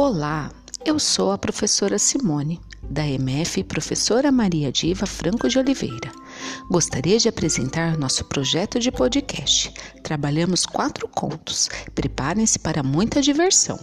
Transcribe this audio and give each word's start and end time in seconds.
Olá, 0.00 0.52
eu 0.84 0.96
sou 0.96 1.32
a 1.32 1.36
professora 1.36 1.98
Simone, 1.98 2.60
da 2.88 3.04
MF 3.04 3.64
Professora 3.64 4.30
Maria 4.30 4.70
Diva 4.70 5.06
Franco 5.06 5.48
de 5.48 5.58
Oliveira. 5.58 6.12
Gostaria 6.70 7.18
de 7.18 7.28
apresentar 7.28 7.98
nosso 7.98 8.24
projeto 8.26 8.78
de 8.78 8.92
podcast. 8.92 9.74
Trabalhamos 10.04 10.64
quatro 10.64 11.08
contos. 11.08 11.68
Preparem-se 11.96 12.60
para 12.60 12.80
muita 12.80 13.20
diversão. 13.20 13.76